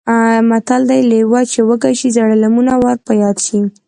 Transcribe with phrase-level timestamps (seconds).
[0.49, 3.59] متل دی: لېوه چې وږی شي زاړه لمونه یې ور په یاد شي.